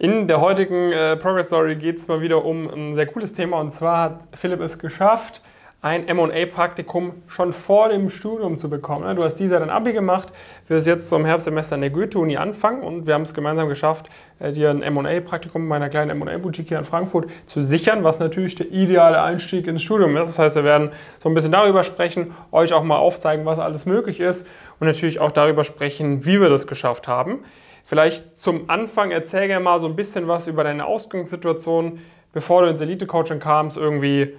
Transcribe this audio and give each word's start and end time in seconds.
In 0.00 0.28
der 0.28 0.40
heutigen 0.40 0.92
äh, 0.92 1.16
Progress 1.16 1.48
Story 1.48 1.74
geht 1.74 1.98
es 1.98 2.06
mal 2.06 2.20
wieder 2.20 2.44
um 2.44 2.70
ein 2.70 2.94
sehr 2.94 3.06
cooles 3.06 3.32
Thema 3.32 3.58
und 3.58 3.74
zwar 3.74 3.98
hat 3.98 4.20
Philipp 4.32 4.60
es 4.60 4.78
geschafft, 4.78 5.42
ein 5.82 6.04
MA-Praktikum 6.06 7.14
schon 7.26 7.52
vor 7.52 7.88
dem 7.88 8.08
Studium 8.08 8.58
zu 8.58 8.70
bekommen. 8.70 9.16
Du 9.16 9.24
hast 9.24 9.34
dieses 9.34 9.50
Jahr 9.50 9.60
dein 9.60 9.70
Abi 9.70 9.92
gemacht, 9.92 10.28
wirst 10.68 10.86
jetzt 10.86 11.08
zum 11.08 11.24
Herbstsemester 11.24 11.74
in 11.74 11.80
der 11.80 11.90
Goethe-Uni 11.90 12.36
anfangen 12.36 12.84
und 12.84 13.08
wir 13.08 13.14
haben 13.14 13.22
es 13.22 13.34
gemeinsam 13.34 13.66
geschafft, 13.66 14.08
äh, 14.38 14.52
dir 14.52 14.70
ein 14.70 14.94
MA-Praktikum 14.94 15.68
bei 15.68 15.74
einer 15.74 15.88
kleinen 15.88 16.16
MA-Boutique 16.16 16.68
hier 16.68 16.78
in 16.78 16.84
Frankfurt 16.84 17.28
zu 17.46 17.60
sichern, 17.60 18.04
was 18.04 18.20
natürlich 18.20 18.54
der 18.54 18.70
ideale 18.70 19.20
Einstieg 19.20 19.66
ins 19.66 19.82
Studium 19.82 20.16
ist. 20.16 20.28
Das 20.28 20.38
heißt, 20.38 20.54
wir 20.54 20.64
werden 20.64 20.92
so 21.20 21.28
ein 21.28 21.34
bisschen 21.34 21.50
darüber 21.50 21.82
sprechen, 21.82 22.36
euch 22.52 22.72
auch 22.72 22.84
mal 22.84 22.98
aufzeigen, 22.98 23.44
was 23.46 23.58
alles 23.58 23.84
möglich 23.84 24.20
ist 24.20 24.46
und 24.78 24.86
natürlich 24.86 25.18
auch 25.18 25.32
darüber 25.32 25.64
sprechen, 25.64 26.24
wie 26.24 26.40
wir 26.40 26.50
das 26.50 26.68
geschafft 26.68 27.08
haben. 27.08 27.40
Vielleicht 27.88 28.38
zum 28.38 28.68
Anfang 28.68 29.12
erzähl 29.12 29.46
gerne 29.46 29.64
mal 29.64 29.80
so 29.80 29.86
ein 29.86 29.96
bisschen 29.96 30.28
was 30.28 30.46
über 30.46 30.62
deine 30.62 30.84
Ausgangssituation, 30.84 32.00
bevor 32.34 32.60
du 32.60 32.68
ins 32.68 32.82
Elite-Coaching 32.82 33.38
kamst, 33.38 33.78
irgendwie 33.78 34.36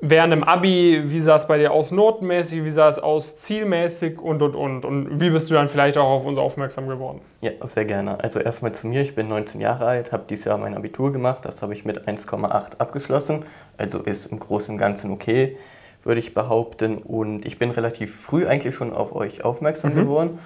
während 0.00 0.34
dem 0.34 0.44
Abi, 0.44 1.02
wie 1.06 1.18
sah 1.18 1.34
es 1.34 1.48
bei 1.48 1.58
dir 1.58 1.72
aus 1.72 1.90
notenmäßig, 1.90 2.62
wie 2.62 2.70
sah 2.70 2.88
es 2.88 3.00
aus 3.00 3.36
zielmäßig 3.38 4.20
und 4.20 4.42
und 4.42 4.54
und 4.54 4.84
und 4.84 5.20
wie 5.20 5.30
bist 5.30 5.50
du 5.50 5.54
dann 5.54 5.66
vielleicht 5.66 5.98
auch 5.98 6.08
auf 6.08 6.24
uns 6.24 6.38
aufmerksam 6.38 6.86
geworden? 6.86 7.20
Ja, 7.40 7.50
sehr 7.66 7.84
gerne. 7.84 8.22
Also 8.22 8.38
erstmal 8.38 8.70
zu 8.76 8.86
mir, 8.86 9.02
ich 9.02 9.16
bin 9.16 9.26
19 9.26 9.60
Jahre 9.60 9.86
alt, 9.86 10.12
habe 10.12 10.22
dieses 10.30 10.44
Jahr 10.44 10.56
mein 10.56 10.76
Abitur 10.76 11.10
gemacht, 11.10 11.44
das 11.44 11.62
habe 11.62 11.72
ich 11.72 11.84
mit 11.84 12.06
1,8 12.06 12.78
abgeschlossen, 12.78 13.44
also 13.76 13.98
ist 13.98 14.26
im 14.26 14.38
Großen 14.38 14.72
und 14.72 14.78
Ganzen 14.78 15.10
okay, 15.10 15.56
würde 16.04 16.20
ich 16.20 16.32
behaupten 16.32 16.98
und 16.98 17.44
ich 17.44 17.58
bin 17.58 17.72
relativ 17.72 18.20
früh 18.20 18.46
eigentlich 18.46 18.76
schon 18.76 18.92
auf 18.92 19.16
euch 19.16 19.44
aufmerksam 19.44 19.94
mhm. 19.94 19.96
geworden 19.96 20.38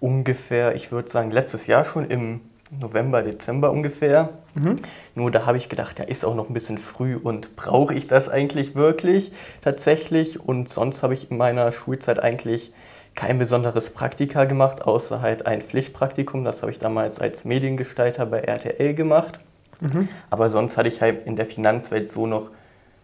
ungefähr, 0.00 0.74
ich 0.74 0.92
würde 0.92 1.08
sagen, 1.08 1.30
letztes 1.30 1.66
Jahr 1.66 1.84
schon 1.84 2.10
im 2.10 2.40
November, 2.70 3.22
Dezember 3.22 3.70
ungefähr. 3.70 4.30
Mhm. 4.54 4.76
Nur 5.14 5.30
da 5.30 5.46
habe 5.46 5.56
ich 5.56 5.68
gedacht, 5.68 5.98
ja, 5.98 6.04
ist 6.04 6.24
auch 6.24 6.34
noch 6.34 6.48
ein 6.48 6.54
bisschen 6.54 6.78
früh 6.78 7.16
und 7.16 7.56
brauche 7.56 7.94
ich 7.94 8.06
das 8.06 8.28
eigentlich 8.28 8.74
wirklich 8.74 9.32
tatsächlich? 9.62 10.40
Und 10.40 10.68
sonst 10.68 11.02
habe 11.02 11.14
ich 11.14 11.30
in 11.30 11.38
meiner 11.38 11.72
Schulzeit 11.72 12.22
eigentlich 12.22 12.72
kein 13.14 13.38
besonderes 13.38 13.90
Praktika 13.90 14.44
gemacht, 14.44 14.82
außer 14.82 15.20
halt 15.20 15.46
ein 15.46 15.62
Pflichtpraktikum. 15.62 16.44
Das 16.44 16.62
habe 16.62 16.70
ich 16.70 16.78
damals 16.78 17.18
als 17.18 17.44
Mediengestalter 17.44 18.26
bei 18.26 18.40
RTL 18.40 18.94
gemacht. 18.94 19.40
Mhm. 19.80 20.08
Aber 20.30 20.50
sonst 20.50 20.76
hatte 20.76 20.88
ich 20.88 21.00
halt 21.00 21.26
in 21.26 21.36
der 21.36 21.46
Finanzwelt 21.46 22.10
so 22.10 22.26
noch 22.26 22.50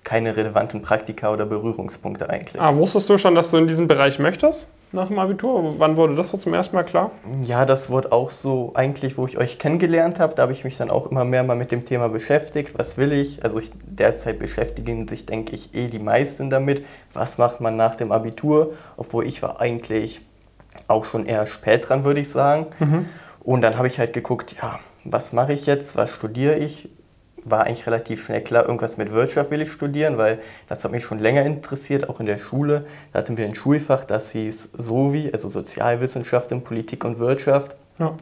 keine 0.04 0.36
relevanten 0.36 0.82
Praktika 0.82 1.32
oder 1.32 1.46
Berührungspunkte 1.46 2.28
eigentlich. 2.28 2.60
Ah, 2.60 2.76
wusstest 2.76 3.08
du 3.08 3.18
schon, 3.18 3.34
dass 3.34 3.50
du 3.50 3.56
in 3.56 3.66
diesem 3.66 3.86
Bereich 3.86 4.18
möchtest 4.18 4.70
nach 4.92 5.08
dem 5.08 5.18
Abitur? 5.18 5.74
Wann 5.78 5.96
wurde 5.96 6.14
das 6.14 6.28
so 6.28 6.36
zum 6.38 6.54
ersten 6.54 6.76
Mal 6.76 6.84
klar? 6.84 7.10
Ja, 7.42 7.66
das 7.66 7.90
wurde 7.90 8.12
auch 8.12 8.30
so 8.30 8.72
eigentlich, 8.74 9.18
wo 9.18 9.26
ich 9.26 9.38
euch 9.38 9.58
kennengelernt 9.58 10.20
habe. 10.20 10.34
Da 10.34 10.42
habe 10.42 10.52
ich 10.52 10.64
mich 10.64 10.76
dann 10.76 10.90
auch 10.90 11.10
immer 11.10 11.24
mehr 11.24 11.42
mal 11.42 11.56
mit 11.56 11.72
dem 11.72 11.84
Thema 11.84 12.08
beschäftigt. 12.08 12.78
Was 12.78 12.96
will 12.96 13.12
ich? 13.12 13.42
Also 13.42 13.58
ich, 13.58 13.72
derzeit 13.84 14.38
beschäftigen 14.38 15.08
sich, 15.08 15.26
denke 15.26 15.54
ich, 15.54 15.74
eh 15.74 15.88
die 15.88 15.98
meisten 15.98 16.50
damit. 16.50 16.84
Was 17.12 17.38
macht 17.38 17.60
man 17.60 17.76
nach 17.76 17.96
dem 17.96 18.12
Abitur? 18.12 18.74
Obwohl 18.96 19.26
ich 19.26 19.42
war 19.42 19.60
eigentlich 19.60 20.20
auch 20.86 21.04
schon 21.04 21.26
eher 21.26 21.46
spät 21.46 21.88
dran, 21.88 22.04
würde 22.04 22.20
ich 22.20 22.30
sagen. 22.30 22.66
Mhm. 22.78 23.06
Und 23.40 23.60
dann 23.62 23.76
habe 23.76 23.88
ich 23.88 23.98
halt 23.98 24.12
geguckt, 24.12 24.54
ja, 24.60 24.80
was 25.04 25.32
mache 25.32 25.52
ich 25.52 25.66
jetzt? 25.66 25.96
Was 25.96 26.10
studiere 26.10 26.56
ich? 26.56 26.88
War 27.44 27.64
eigentlich 27.64 27.86
relativ 27.86 28.24
schnell 28.24 28.42
klar, 28.42 28.64
irgendwas 28.64 28.96
mit 28.96 29.12
Wirtschaft 29.12 29.50
will 29.50 29.60
ich 29.60 29.70
studieren, 29.70 30.18
weil 30.18 30.40
das 30.68 30.82
hat 30.84 30.90
mich 30.90 31.04
schon 31.04 31.18
länger 31.18 31.42
interessiert, 31.44 32.08
auch 32.08 32.20
in 32.20 32.26
der 32.26 32.38
Schule. 32.38 32.86
Da 33.12 33.18
hatten 33.18 33.36
wir 33.36 33.44
ein 33.44 33.54
Schulfach, 33.54 34.04
das 34.04 34.30
hieß 34.30 34.70
SOVI, 34.76 35.30
also 35.32 35.48
Sozialwissenschaften, 35.48 36.64
Politik 36.64 37.04
und 37.04 37.18
Wirtschaft. 37.18 37.76
Ja. 37.98 38.14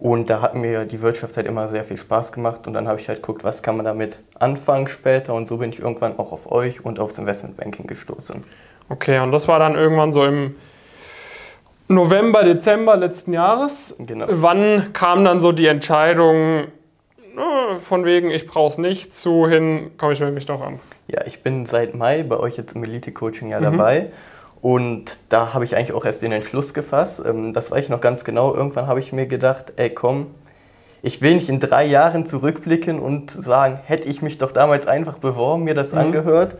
Und 0.00 0.30
da 0.30 0.40
hat 0.40 0.54
mir 0.54 0.84
die 0.84 1.02
Wirtschaft 1.02 1.36
halt 1.36 1.46
immer 1.46 1.68
sehr 1.68 1.84
viel 1.84 1.96
Spaß 1.96 2.30
gemacht 2.30 2.66
und 2.66 2.72
dann 2.72 2.86
habe 2.86 3.00
ich 3.00 3.08
halt 3.08 3.20
geguckt, 3.20 3.42
was 3.42 3.62
kann 3.62 3.76
man 3.76 3.84
damit 3.84 4.20
anfangen 4.38 4.86
später 4.86 5.34
und 5.34 5.48
so 5.48 5.56
bin 5.56 5.70
ich 5.70 5.80
irgendwann 5.80 6.18
auch 6.18 6.30
auf 6.30 6.52
euch 6.52 6.84
und 6.84 7.00
aufs 7.00 7.18
Investmentbanking 7.18 7.86
gestoßen. 7.86 8.44
Okay, 8.88 9.18
und 9.18 9.32
das 9.32 9.48
war 9.48 9.58
dann 9.58 9.74
irgendwann 9.74 10.12
so 10.12 10.24
im 10.24 10.54
November, 11.88 12.44
Dezember 12.44 12.96
letzten 12.96 13.32
Jahres. 13.32 13.96
Genau. 13.98 14.26
Wann 14.28 14.92
kam 14.92 15.24
dann 15.24 15.40
so 15.40 15.52
die 15.52 15.66
Entscheidung, 15.66 16.68
von 17.78 18.04
wegen, 18.04 18.30
ich 18.30 18.46
brauche 18.46 18.72
es 18.72 18.78
nicht, 18.78 19.14
zu 19.14 19.48
hin, 19.48 19.90
komme 19.96 20.12
ich 20.12 20.20
mich 20.20 20.46
doch 20.46 20.60
an. 20.60 20.80
Ja, 21.06 21.22
ich 21.26 21.42
bin 21.42 21.66
seit 21.66 21.94
Mai 21.94 22.22
bei 22.22 22.36
euch 22.38 22.56
jetzt 22.56 22.74
im 22.74 22.84
Elite-Coaching 22.84 23.50
ja 23.50 23.60
mhm. 23.60 23.64
dabei. 23.64 24.10
Und 24.60 25.18
da 25.28 25.54
habe 25.54 25.64
ich 25.64 25.76
eigentlich 25.76 25.92
auch 25.92 26.04
erst 26.04 26.22
den 26.22 26.32
Entschluss 26.32 26.74
gefasst. 26.74 27.22
Ähm, 27.24 27.52
das 27.52 27.70
weiß 27.70 27.84
ich 27.84 27.90
noch 27.90 28.00
ganz 28.00 28.24
genau. 28.24 28.54
Irgendwann 28.54 28.86
habe 28.86 29.00
ich 29.00 29.12
mir 29.12 29.26
gedacht, 29.26 29.72
ey 29.76 29.90
komm, 29.90 30.26
ich 31.02 31.22
will 31.22 31.34
nicht 31.34 31.48
in 31.48 31.60
drei 31.60 31.84
Jahren 31.86 32.26
zurückblicken 32.26 32.98
und 32.98 33.30
sagen, 33.30 33.78
hätte 33.84 34.08
ich 34.08 34.20
mich 34.20 34.38
doch 34.38 34.50
damals 34.50 34.86
einfach 34.88 35.18
beworben, 35.18 35.64
mir 35.64 35.74
das 35.74 35.92
mhm. 35.92 35.98
angehört. 35.98 36.56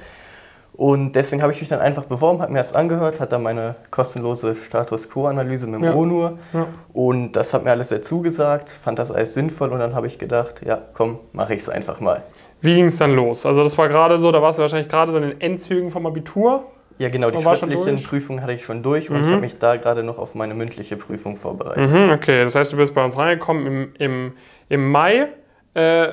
Und 0.78 1.16
deswegen 1.16 1.42
habe 1.42 1.52
ich 1.52 1.58
mich 1.58 1.68
dann 1.68 1.80
einfach 1.80 2.04
beworben, 2.04 2.40
habe 2.40 2.52
mir 2.52 2.60
das 2.60 2.72
angehört, 2.72 3.18
hat 3.18 3.32
dann 3.32 3.42
meine 3.42 3.74
kostenlose 3.90 4.54
Status 4.54 5.10
Quo-Analyse 5.10 5.66
mit 5.66 5.80
dem 5.80 5.86
ja. 5.86 5.92
ONUR. 5.92 6.36
Ja. 6.52 6.66
Und 6.92 7.32
das 7.32 7.52
hat 7.52 7.64
mir 7.64 7.72
alles 7.72 7.88
sehr 7.88 8.00
zugesagt, 8.00 8.70
fand 8.70 8.96
das 9.00 9.10
alles 9.10 9.34
sinnvoll 9.34 9.70
und 9.70 9.80
dann 9.80 9.96
habe 9.96 10.06
ich 10.06 10.20
gedacht, 10.20 10.64
ja, 10.64 10.80
komm, 10.94 11.18
mache 11.32 11.54
ich 11.54 11.62
es 11.62 11.68
einfach 11.68 11.98
mal. 11.98 12.22
Wie 12.60 12.76
ging 12.76 12.84
es 12.84 12.96
dann 12.96 13.16
los? 13.16 13.44
Also 13.44 13.64
das 13.64 13.76
war 13.76 13.88
gerade 13.88 14.18
so, 14.18 14.30
da 14.30 14.40
warst 14.40 14.60
du 14.60 14.62
wahrscheinlich 14.62 14.88
gerade 14.88 15.10
so 15.10 15.18
in 15.18 15.24
den 15.24 15.40
Endzügen 15.40 15.90
vom 15.90 16.06
Abitur. 16.06 16.62
Ja, 16.98 17.08
genau, 17.08 17.32
die 17.32 17.42
schriftlichen 17.42 18.00
Prüfungen 18.00 18.40
hatte 18.40 18.52
ich 18.52 18.62
schon 18.62 18.80
durch 18.84 19.10
und 19.10 19.16
mhm. 19.16 19.24
ich 19.24 19.30
habe 19.30 19.40
mich 19.40 19.58
da 19.58 19.74
gerade 19.74 20.04
noch 20.04 20.18
auf 20.18 20.36
meine 20.36 20.54
mündliche 20.54 20.96
Prüfung 20.96 21.34
vorbereitet. 21.34 21.90
Mhm, 21.90 22.10
okay, 22.10 22.44
das 22.44 22.54
heißt, 22.54 22.72
du 22.72 22.76
bist 22.76 22.94
bei 22.94 23.04
uns 23.04 23.18
reingekommen 23.18 23.66
im, 23.66 23.92
im, 23.98 24.32
im 24.68 24.92
Mai. 24.92 25.26
Äh, 25.74 26.12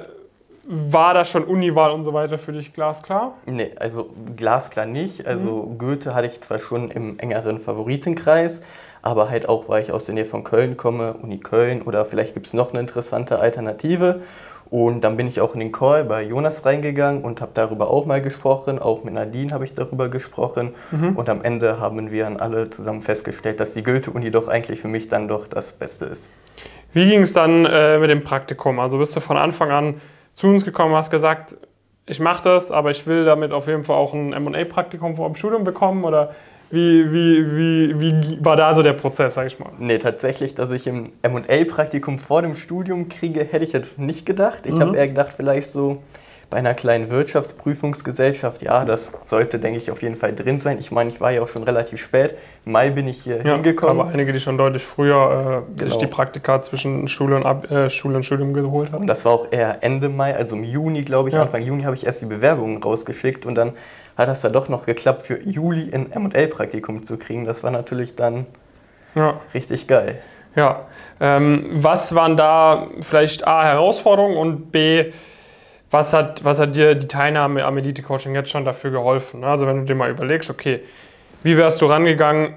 war 0.68 1.14
das 1.14 1.30
schon 1.30 1.44
Uniwahl 1.44 1.92
und 1.92 2.04
so 2.04 2.14
weiter 2.14 2.38
für 2.38 2.52
dich 2.52 2.74
glasklar? 2.74 3.36
Nee, 3.46 3.72
also 3.80 4.10
glasklar 4.36 4.86
nicht. 4.86 5.28
Also 5.28 5.68
mhm. 5.70 5.78
Goethe 5.78 6.16
hatte 6.16 6.28
ich 6.28 6.42
zwar 6.42 6.60
schon 6.60 6.90
im 6.90 7.20
engeren 7.20 7.60
Favoritenkreis, 7.60 8.62
aber 9.02 9.30
halt 9.30 9.48
auch, 9.48 9.70
weil 9.70 9.84
ich 9.84 9.92
aus 9.92 10.06
der 10.06 10.16
Nähe 10.16 10.26
von 10.26 10.44
Köln 10.44 10.76
komme, 10.76 11.14
Uni 11.22 11.38
Köln 11.38 11.84
oder 11.84 12.04
vielleicht 12.06 12.34
gibt 12.34 12.48
es 12.48 12.54
noch 12.54 12.72
eine 12.72 12.80
interessante 12.80 13.40
Alternative. 13.40 14.22
Und 14.72 15.04
dann 15.04 15.16
bin 15.16 15.28
ich 15.28 15.40
auch 15.42 15.54
in 15.54 15.60
den 15.60 15.72
Call 15.72 16.04
bei 16.04 16.24
Jonas 16.24 16.66
reingegangen 16.66 17.24
und 17.24 17.40
habe 17.40 17.52
darüber 17.54 17.92
auch 17.92 18.08
mal 18.08 18.20
gesprochen. 18.20 18.80
Auch 18.80 19.04
mit 19.04 19.14
Nadine 19.14 19.54
habe 19.54 19.64
ich 19.64 19.76
darüber 19.76 20.10
gesprochen. 20.10 20.74
Mhm. 20.90 21.16
Und 21.16 21.30
am 21.30 21.44
Ende 21.44 21.80
haben 21.80 22.12
wir 22.12 22.24
dann 22.24 22.38
alle 22.38 22.72
zusammen 22.72 23.04
festgestellt, 23.04 23.60
dass 23.60 23.76
die 23.76 23.84
Goethe-Uni 23.84 24.32
doch 24.32 24.48
eigentlich 24.48 24.82
für 24.82 24.88
mich 24.88 25.08
dann 25.08 25.28
doch 25.28 25.46
das 25.46 25.74
Beste 25.74 26.06
ist. 26.06 26.28
Wie 26.94 27.08
ging 27.08 27.22
es 27.22 27.32
dann 27.32 27.66
äh, 27.66 28.00
mit 28.00 28.10
dem 28.10 28.24
Praktikum? 28.24 28.80
Also 28.80 28.98
bist 28.98 29.16
du 29.16 29.20
von 29.20 29.38
Anfang 29.38 29.70
an 29.70 30.02
zu 30.36 30.48
uns 30.48 30.64
gekommen, 30.64 30.94
hast 30.94 31.10
gesagt, 31.10 31.58
ich 32.06 32.20
mache 32.20 32.44
das, 32.44 32.72
aber 32.72 32.92
ich 32.92 33.08
will 33.08 33.26
damit 33.26 33.52
auf 33.52 33.68
jeden 33.68 33.84
Fall 33.84 33.96
auch 33.96 34.14
ein 34.14 34.34
M&A-Praktikum 34.34 35.16
vor 35.16 35.28
dem 35.28 35.36
Studium 35.36 35.64
bekommen 35.64 36.04
oder 36.04 36.36
wie, 36.70 37.12
wie, 37.12 37.58
wie, 37.58 38.00
wie 38.00 38.46
war 38.46 38.56
da 38.56 38.74
so 38.74 38.84
der 38.84 38.94
Prozess, 38.94 39.36
sag 39.36 39.48
ich 39.48 39.60
mal? 39.60 39.72
Nee, 39.78 39.98
tatsächlich, 39.98 40.56
dass 40.56 40.72
ich 40.72 40.88
ein 40.88 41.12
M&A-Praktikum 41.22 42.18
vor 42.18 42.42
dem 42.42 42.56
Studium 42.56 43.08
kriege, 43.08 43.42
hätte 43.44 43.64
ich 43.64 43.72
jetzt 43.72 43.98
nicht 43.98 44.26
gedacht. 44.26 44.66
Ich 44.66 44.76
mhm. 44.76 44.82
habe 44.82 44.98
eher 44.98 45.08
gedacht, 45.08 45.34
vielleicht 45.34 45.70
so 45.70 46.02
bei 46.50 46.58
einer 46.58 46.74
kleinen 46.74 47.10
Wirtschaftsprüfungsgesellschaft, 47.10 48.62
ja, 48.62 48.86
das 48.86 49.12
sollte, 49.26 49.60
denke 49.60 49.78
ich, 49.78 49.92
auf 49.92 50.02
jeden 50.02 50.16
Fall 50.16 50.34
drin 50.36 50.60
sein. 50.60 50.78
Ich 50.80 50.92
meine, 50.92 51.10
ich 51.10 51.20
war 51.22 51.32
ja 51.32 51.42
auch 51.42 51.48
schon 51.48 51.64
relativ 51.64 52.02
spät. 52.02 52.36
Im 52.66 52.74
Mai 52.74 52.92
bin 52.92 53.08
ich 53.08 53.24
hier 53.24 53.38
ja, 53.46 53.54
hingekommen. 53.56 54.00
Aber 54.00 54.10
einige, 54.10 54.32
die 54.32 54.40
schon 54.40 54.58
deutlich 54.58 54.84
früher 54.84 55.64
äh, 55.68 55.78
genau. 55.78 55.92
sich 55.92 55.98
die 55.98 56.08
Praktika 56.08 56.62
zwischen 56.62 57.08
Schule 57.08 57.36
und, 57.36 57.72
äh, 57.72 57.90
Schule 57.90 58.18
und 58.18 58.24
Studium 58.24 58.54
geholt 58.54 58.92
haben. 58.92 59.02
Und 59.02 59.08
das 59.08 59.26
war 59.26 59.34
auch 59.34 59.48
eher 59.52 59.84
Ende 59.84 60.10
Mai, 60.10 60.36
also 60.36 60.56
im 60.56 60.64
Juni, 60.64 61.02
glaube 61.02 61.30
ich. 61.30 61.36
Ja. 61.36 61.42
Anfang 61.42 61.62
Juni 61.62 61.84
habe 61.84 61.96
ich 61.96 62.06
erst 62.06 62.22
die 62.22 62.28
Bewerbungen 62.28 62.82
rausgeschickt 62.82 63.46
und 63.46 63.56
dann 63.56 63.74
hat 64.18 64.28
das 64.28 64.42
da 64.42 64.50
doch 64.50 64.70
noch 64.70 64.86
geklappt, 64.86 65.24
für 65.24 65.42
Juli 65.42 65.92
ein 65.94 66.12
M&L-Praktikum 66.12 67.04
zu 67.04 67.18
kriegen. 67.18 67.46
Das 67.46 67.64
war 67.64 67.72
natürlich 67.72 68.16
dann 68.16 68.46
ja. 69.14 69.40
richtig 69.54 69.88
geil. 69.88 70.22
Ja, 70.56 70.86
ähm, 71.20 71.66
was 71.74 72.16
waren 72.16 72.38
da 72.38 72.88
vielleicht 73.02 73.46
A, 73.46 73.66
Herausforderungen 73.66 74.38
und 74.38 74.72
B, 74.72 75.12
was 75.92 76.14
hat, 76.14 76.44
was 76.44 76.60
hat 76.60 76.76
dir 76.76 76.96
die 76.96 77.08
Teilnahme 77.08 77.64
am 77.64 77.78
Elite-Coaching 77.78 78.36
jetzt 78.36 78.50
schon 78.50 78.66
dafür 78.66 78.92
geholfen? 78.92 79.44
Also 79.44 79.68
wenn 79.68 79.78
du 79.78 79.86
dir 79.86 79.96
mal 79.96 80.10
überlegst, 80.10 80.50
okay, 80.50 80.82
wie 81.44 81.58
wärst 81.58 81.82
du 81.82 81.86
rangegangen, 81.86 82.56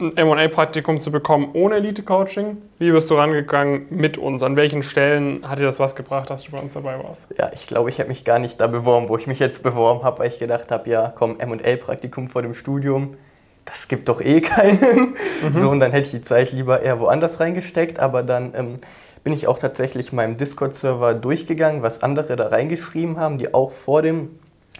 ein 0.00 0.16
M&A-Praktikum 0.16 1.00
zu 1.00 1.10
bekommen 1.10 1.50
ohne 1.54 1.76
Elite-Coaching? 1.76 2.56
Wie 2.78 2.92
bist 2.92 3.10
du 3.10 3.16
rangegangen 3.16 3.86
mit 3.90 4.16
uns? 4.16 4.42
An 4.42 4.56
welchen 4.56 4.82
Stellen 4.82 5.48
hat 5.48 5.58
dir 5.58 5.64
das 5.64 5.80
was 5.80 5.96
gebracht, 5.96 6.30
dass 6.30 6.44
du 6.44 6.52
bei 6.52 6.58
uns 6.58 6.72
dabei 6.74 7.02
warst? 7.02 7.26
Ja, 7.36 7.50
ich 7.52 7.66
glaube, 7.66 7.90
ich 7.90 7.98
habe 7.98 8.08
mich 8.08 8.24
gar 8.24 8.38
nicht 8.38 8.60
da 8.60 8.68
beworben, 8.68 9.08
wo 9.08 9.16
ich 9.16 9.26
mich 9.26 9.40
jetzt 9.40 9.62
beworben 9.64 10.04
habe, 10.04 10.20
weil 10.20 10.28
ich 10.28 10.38
gedacht 10.38 10.70
habe, 10.70 10.88
ja, 10.88 11.12
komm, 11.14 11.40
M&A-Praktikum 11.40 12.28
vor 12.28 12.42
dem 12.42 12.54
Studium, 12.54 13.16
das 13.64 13.88
gibt 13.88 14.08
doch 14.08 14.20
eh 14.20 14.40
keinen. 14.40 14.78
Mhm. 14.80 15.16
So, 15.60 15.68
und 15.70 15.80
dann 15.80 15.90
hätte 15.90 16.06
ich 16.06 16.12
die 16.12 16.22
Zeit 16.22 16.52
lieber 16.52 16.80
eher 16.80 17.00
woanders 17.00 17.40
reingesteckt, 17.40 17.98
aber 17.98 18.22
dann... 18.22 18.54
Ähm, 18.54 18.76
bin 19.24 19.32
ich 19.32 19.46
auch 19.48 19.58
tatsächlich 19.58 20.12
meinem 20.12 20.34
Discord-Server 20.36 21.14
durchgegangen, 21.14 21.82
was 21.82 22.02
andere 22.02 22.36
da 22.36 22.48
reingeschrieben 22.48 23.18
haben, 23.18 23.38
die 23.38 23.52
auch 23.54 23.72
vor 23.72 24.02
dem 24.02 24.30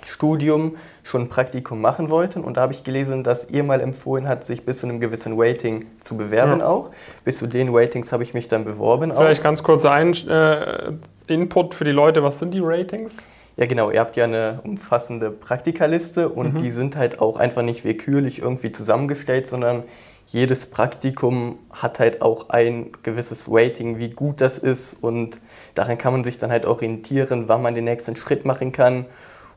Studium 0.06 0.76
schon 1.02 1.22
ein 1.22 1.28
Praktikum 1.28 1.80
machen 1.80 2.08
wollten. 2.08 2.42
Und 2.44 2.56
da 2.56 2.62
habe 2.62 2.72
ich 2.72 2.84
gelesen, 2.84 3.24
dass 3.24 3.48
ihr 3.50 3.64
mal 3.64 3.80
empfohlen 3.80 4.28
hat, 4.28 4.44
sich 4.44 4.64
bis 4.64 4.78
zu 4.78 4.86
einem 4.86 5.00
gewissen 5.00 5.34
Rating 5.36 5.86
zu 6.00 6.16
bewerben 6.16 6.60
Ja. 6.60 6.68
auch. 6.68 6.90
Bis 7.24 7.38
zu 7.38 7.46
den 7.46 7.68
Ratings 7.74 8.12
habe 8.12 8.22
ich 8.22 8.32
mich 8.32 8.48
dann 8.48 8.64
beworben 8.64 9.10
auch. 9.10 9.16
Vielleicht 9.20 9.42
ganz 9.42 9.62
kurzer 9.62 9.90
ein 9.90 10.12
äh, 10.28 10.92
Input 11.26 11.74
für 11.74 11.84
die 11.84 11.90
Leute. 11.90 12.22
Was 12.22 12.38
sind 12.38 12.54
die 12.54 12.60
Ratings? 12.62 13.16
Ja, 13.56 13.66
genau. 13.66 13.90
Ihr 13.90 13.98
habt 13.98 14.14
ja 14.14 14.24
eine 14.24 14.60
umfassende 14.62 15.30
Praktikaliste 15.32 16.28
und 16.28 16.54
Mhm. 16.54 16.58
die 16.58 16.70
sind 16.70 16.96
halt 16.96 17.20
auch 17.20 17.36
einfach 17.36 17.62
nicht 17.62 17.84
willkürlich 17.84 18.38
irgendwie 18.40 18.70
zusammengestellt, 18.70 19.48
sondern 19.48 19.82
jedes 20.28 20.66
Praktikum 20.66 21.58
hat 21.72 21.98
halt 22.00 22.22
auch 22.22 22.50
ein 22.50 22.92
gewisses 23.02 23.46
Rating, 23.50 23.98
wie 23.98 24.10
gut 24.10 24.40
das 24.40 24.58
ist 24.58 24.94
und 25.02 25.40
daran 25.74 25.98
kann 25.98 26.12
man 26.12 26.24
sich 26.24 26.36
dann 26.38 26.50
halt 26.50 26.66
orientieren, 26.66 27.48
wann 27.48 27.62
man 27.62 27.74
den 27.74 27.84
nächsten 27.84 28.14
Schritt 28.16 28.44
machen 28.44 28.72
kann. 28.72 29.06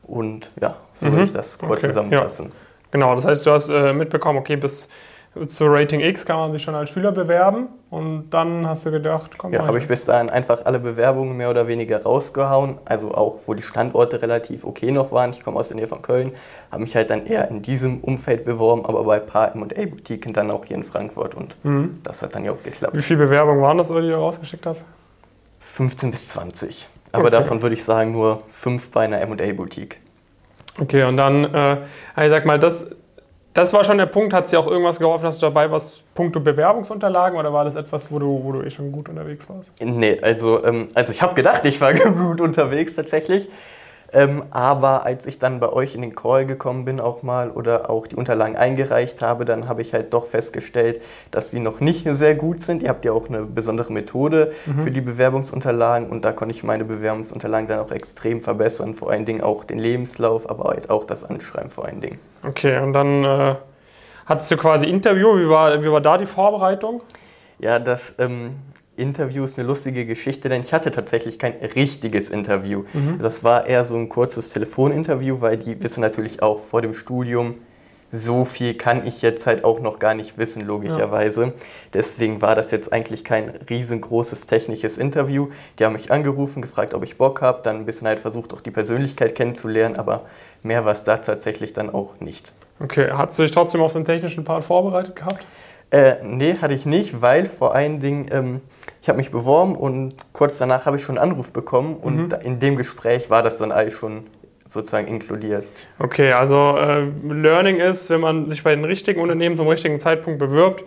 Und 0.02 0.48
ja, 0.60 0.76
so 0.94 1.08
Mhm. 1.08 1.12
würde 1.12 1.24
ich 1.24 1.32
das 1.32 1.58
kurz 1.58 1.84
Okay, 1.84 1.86
zusammenfassen. 1.88 2.52
Genau, 2.90 3.14
das 3.14 3.24
heißt, 3.24 3.46
du 3.46 3.52
hast 3.52 3.68
äh, 3.70 3.92
mitbekommen, 3.92 4.38
okay, 4.38 4.56
bis 4.56 4.88
zu 5.46 5.66
Rating 5.66 6.00
X 6.00 6.26
kann 6.26 6.36
man 6.36 6.52
sich 6.52 6.62
schon 6.62 6.74
als 6.74 6.90
Schüler 6.90 7.10
bewerben 7.10 7.68
und 7.88 8.28
dann 8.30 8.66
hast 8.68 8.84
du 8.84 8.90
gedacht, 8.90 9.38
komm, 9.38 9.52
Ja, 9.52 9.66
habe 9.66 9.78
ich 9.78 9.88
bis 9.88 10.04
dahin 10.04 10.28
einfach 10.28 10.66
alle 10.66 10.78
Bewerbungen 10.78 11.36
mehr 11.36 11.48
oder 11.48 11.66
weniger 11.68 12.02
rausgehauen. 12.02 12.76
Also 12.84 13.12
auch, 13.14 13.38
wo 13.46 13.54
die 13.54 13.62
Standorte 13.62 14.20
relativ 14.20 14.64
okay 14.64 14.90
noch 14.92 15.10
waren. 15.10 15.30
Ich 15.30 15.42
komme 15.42 15.58
aus 15.58 15.68
der 15.68 15.78
Nähe 15.78 15.86
von 15.86 16.02
Köln, 16.02 16.32
habe 16.70 16.82
mich 16.82 16.94
halt 16.94 17.08
dann 17.08 17.24
eher 17.26 17.48
in 17.48 17.62
diesem 17.62 18.00
Umfeld 18.00 18.44
beworben, 18.44 18.84
aber 18.84 19.04
bei 19.04 19.16
ein 19.22 19.26
paar 19.26 19.54
M&A-Boutiquen 19.54 20.34
dann 20.34 20.50
auch 20.50 20.66
hier 20.66 20.76
in 20.76 20.84
Frankfurt 20.84 21.34
und 21.34 21.56
Mhm. 21.64 21.94
das 22.02 22.20
hat 22.20 22.34
dann 22.34 22.44
ja 22.44 22.52
auch 22.52 22.62
geklappt. 22.62 22.94
Wie 22.94 23.02
viele 23.02 23.20
Bewerbungen 23.24 23.62
waren 23.62 23.78
das, 23.78 23.88
die 23.88 23.94
du 23.94 24.14
rausgeschickt 24.14 24.66
hast? 24.66 24.84
15 25.60 26.10
bis 26.10 26.28
20. 26.28 26.88
Aber 27.12 27.24
Okay. 27.24 27.30
davon 27.32 27.62
würde 27.62 27.74
ich 27.74 27.84
sagen 27.84 28.12
nur 28.12 28.42
fünf 28.48 28.90
bei 28.90 29.02
einer 29.04 29.20
M&A-Boutique. 29.20 29.98
Okay, 30.80 31.04
und 31.04 31.16
dann, 31.18 31.44
äh, 31.54 31.76
ich 32.22 32.30
sag 32.30 32.46
mal, 32.46 32.58
das, 32.58 32.86
das 33.54 33.72
war 33.72 33.84
schon 33.84 33.98
der 33.98 34.06
Punkt. 34.06 34.32
Hat 34.32 34.50
dir 34.50 34.58
auch 34.58 34.66
irgendwas 34.66 34.98
geholfen? 34.98 35.26
Hast 35.26 35.42
du 35.42 35.46
dabei 35.46 35.70
was 35.70 36.02
puncto 36.14 36.40
Bewerbungsunterlagen 36.40 37.38
oder 37.38 37.52
war 37.52 37.64
das 37.64 37.74
etwas, 37.74 38.10
wo 38.10 38.18
du, 38.18 38.40
wo 38.42 38.52
du 38.52 38.62
eh 38.62 38.70
schon 38.70 38.92
gut 38.92 39.08
unterwegs 39.08 39.48
warst? 39.48 39.70
Nee, 39.80 40.18
also, 40.22 40.64
ähm, 40.64 40.86
also 40.94 41.12
ich 41.12 41.22
habe 41.22 41.34
gedacht, 41.34 41.64
ich 41.64 41.80
war 41.80 41.92
gut 41.94 42.40
unterwegs 42.40 42.94
tatsächlich. 42.94 43.48
Ähm, 44.14 44.42
aber 44.50 45.06
als 45.06 45.26
ich 45.26 45.38
dann 45.38 45.58
bei 45.58 45.70
euch 45.70 45.94
in 45.94 46.02
den 46.02 46.14
Call 46.14 46.44
gekommen 46.44 46.84
bin 46.84 47.00
auch 47.00 47.22
mal 47.22 47.50
oder 47.50 47.88
auch 47.88 48.06
die 48.06 48.16
Unterlagen 48.16 48.56
eingereicht 48.56 49.22
habe, 49.22 49.44
dann 49.44 49.68
habe 49.68 49.80
ich 49.80 49.94
halt 49.94 50.12
doch 50.12 50.26
festgestellt, 50.26 51.00
dass 51.30 51.50
sie 51.50 51.60
noch 51.60 51.80
nicht 51.80 52.06
sehr 52.12 52.34
gut 52.34 52.60
sind. 52.60 52.82
Ihr 52.82 52.90
habt 52.90 53.04
ja 53.04 53.12
auch 53.12 53.28
eine 53.28 53.42
besondere 53.42 53.92
Methode 53.92 54.52
für 54.82 54.90
die 54.90 55.00
Bewerbungsunterlagen 55.00 56.10
und 56.10 56.24
da 56.24 56.32
konnte 56.32 56.54
ich 56.54 56.62
meine 56.62 56.84
Bewerbungsunterlagen 56.84 57.68
dann 57.68 57.78
auch 57.78 57.90
extrem 57.90 58.42
verbessern. 58.42 58.94
Vor 58.94 59.10
allen 59.10 59.24
Dingen 59.24 59.42
auch 59.42 59.64
den 59.64 59.78
Lebenslauf, 59.78 60.48
aber 60.48 60.64
halt 60.64 60.90
auch 60.90 61.04
das 61.04 61.24
Anschreiben 61.24 61.70
vor 61.70 61.86
allen 61.86 62.00
Dingen. 62.00 62.18
Okay, 62.46 62.78
und 62.80 62.92
dann 62.92 63.24
äh, 63.24 63.54
hattest 64.26 64.50
du 64.50 64.56
quasi 64.56 64.88
Interview. 64.88 65.38
Wie 65.38 65.48
war, 65.48 65.82
wie 65.82 65.90
war 65.90 66.00
da 66.00 66.18
die 66.18 66.26
Vorbereitung? 66.26 67.00
Ja, 67.58 67.78
das 67.78 68.14
ähm, 68.18 68.56
Interview 68.96 69.44
ist 69.44 69.58
eine 69.58 69.68
lustige 69.68 70.04
Geschichte, 70.06 70.48
denn 70.48 70.60
ich 70.60 70.72
hatte 70.72 70.90
tatsächlich 70.90 71.38
kein 71.38 71.54
richtiges 71.74 72.30
Interview. 72.30 72.84
Das 73.20 73.42
war 73.42 73.66
eher 73.66 73.84
so 73.84 73.96
ein 73.96 74.08
kurzes 74.08 74.50
Telefoninterview, 74.50 75.40
weil 75.40 75.56
die 75.56 75.82
wissen 75.82 76.00
natürlich 76.00 76.42
auch 76.42 76.60
vor 76.60 76.82
dem 76.82 76.94
Studium, 76.94 77.54
so 78.14 78.44
viel 78.44 78.74
kann 78.74 79.06
ich 79.06 79.22
jetzt 79.22 79.46
halt 79.46 79.64
auch 79.64 79.80
noch 79.80 79.98
gar 79.98 80.14
nicht 80.14 80.36
wissen, 80.36 80.60
logischerweise. 80.66 81.54
Deswegen 81.94 82.42
war 82.42 82.54
das 82.54 82.70
jetzt 82.70 82.92
eigentlich 82.92 83.24
kein 83.24 83.48
riesengroßes 83.70 84.44
technisches 84.44 84.98
Interview. 84.98 85.48
Die 85.78 85.86
haben 85.86 85.94
mich 85.94 86.12
angerufen, 86.12 86.60
gefragt, 86.60 86.92
ob 86.92 87.04
ich 87.04 87.16
Bock 87.16 87.40
habe, 87.40 87.60
dann 87.62 87.76
ein 87.76 87.86
bisschen 87.86 88.06
halt 88.06 88.20
versucht, 88.20 88.52
auch 88.52 88.60
die 88.60 88.70
Persönlichkeit 88.70 89.34
kennenzulernen, 89.34 89.96
aber 89.96 90.26
mehr 90.62 90.84
war 90.84 90.92
es 90.92 91.04
da 91.04 91.16
tatsächlich 91.16 91.72
dann 91.72 91.88
auch 91.88 92.20
nicht. 92.20 92.52
Okay, 92.80 93.10
hast 93.12 93.38
du 93.38 93.44
dich 93.44 93.52
trotzdem 93.52 93.80
auf 93.80 93.94
den 93.94 94.04
technischen 94.04 94.44
Part 94.44 94.64
vorbereitet 94.64 95.16
gehabt? 95.16 95.46
Äh, 95.92 96.16
nee, 96.24 96.56
hatte 96.60 96.72
ich 96.72 96.86
nicht, 96.86 97.20
weil 97.20 97.44
vor 97.44 97.74
allen 97.74 98.00
Dingen, 98.00 98.26
ähm, 98.32 98.60
ich 99.02 99.08
habe 99.10 99.18
mich 99.18 99.30
beworben 99.30 99.76
und 99.76 100.14
kurz 100.32 100.56
danach 100.56 100.86
habe 100.86 100.96
ich 100.96 101.02
schon 101.02 101.18
einen 101.18 101.30
Anruf 101.32 101.52
bekommen 101.52 101.96
und 101.96 102.30
da- 102.30 102.36
in 102.38 102.58
dem 102.60 102.76
Gespräch 102.76 103.28
war 103.28 103.42
das 103.42 103.58
dann 103.58 103.70
alles 103.72 103.92
schon 103.92 104.24
sozusagen 104.66 105.06
inkludiert. 105.06 105.66
Okay, 105.98 106.32
also 106.32 106.78
äh, 106.78 107.04
Learning 107.28 107.76
ist, 107.78 108.08
wenn 108.08 108.22
man 108.22 108.48
sich 108.48 108.62
bei 108.62 108.74
den 108.74 108.86
richtigen 108.86 109.20
Unternehmen 109.20 109.54
zum 109.54 109.68
richtigen 109.68 110.00
Zeitpunkt 110.00 110.38
bewirbt, 110.38 110.82